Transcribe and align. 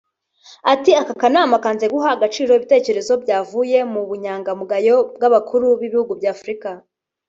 Ati” 0.73 0.91
Aka 1.01 1.13
kanama 1.21 1.55
kanze 1.63 1.85
guha 1.93 2.09
agaciro 2.15 2.51
ibitekerezo 2.57 3.13
byavuye 3.23 3.77
mu 3.93 4.01
bunyangamugayo 4.09 4.95
bw’Abakuru 5.15 5.65
b’Ibihugu 5.79 6.11
bya 6.19 6.29
Afurika” 6.35 6.69